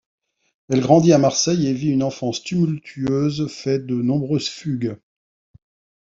[0.69, 4.97] Elle grandit à Marseille et vit une enfance tumultueuse, fait de nombreuses fugues.